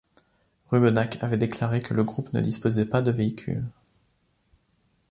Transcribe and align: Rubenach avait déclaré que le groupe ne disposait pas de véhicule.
Rubenach 0.71 1.19
avait 1.21 1.37
déclaré 1.37 1.79
que 1.79 1.93
le 1.93 2.03
groupe 2.03 2.33
ne 2.33 2.41
disposait 2.41 2.87
pas 2.87 3.03
de 3.03 3.11
véhicule. 3.11 3.63